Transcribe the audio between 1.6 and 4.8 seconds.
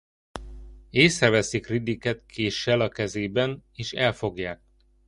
Riddicket késsel a kezében és elfogják.